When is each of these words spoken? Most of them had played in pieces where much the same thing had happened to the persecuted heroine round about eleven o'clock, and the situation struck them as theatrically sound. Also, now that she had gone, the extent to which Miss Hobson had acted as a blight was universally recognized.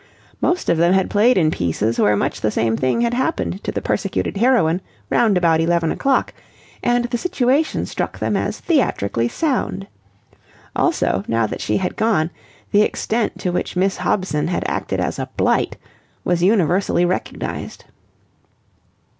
Most 0.41 0.67
of 0.67 0.79
them 0.79 0.93
had 0.93 1.11
played 1.11 1.37
in 1.37 1.51
pieces 1.51 1.99
where 1.99 2.15
much 2.15 2.41
the 2.41 2.49
same 2.49 2.75
thing 2.75 3.01
had 3.01 3.13
happened 3.13 3.63
to 3.63 3.71
the 3.71 3.83
persecuted 3.83 4.37
heroine 4.37 4.81
round 5.11 5.37
about 5.37 5.61
eleven 5.61 5.91
o'clock, 5.91 6.33
and 6.81 7.05
the 7.05 7.19
situation 7.19 7.85
struck 7.85 8.17
them 8.17 8.35
as 8.35 8.59
theatrically 8.61 9.27
sound. 9.27 9.85
Also, 10.75 11.23
now 11.27 11.45
that 11.45 11.61
she 11.61 11.77
had 11.77 11.95
gone, 11.95 12.31
the 12.71 12.81
extent 12.81 13.37
to 13.37 13.51
which 13.51 13.75
Miss 13.75 13.97
Hobson 13.97 14.47
had 14.47 14.63
acted 14.67 14.99
as 14.99 15.19
a 15.19 15.29
blight 15.37 15.77
was 16.23 16.41
universally 16.41 17.05
recognized. 17.05 17.85